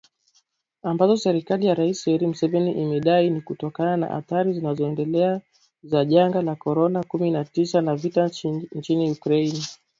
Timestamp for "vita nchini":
7.95-9.11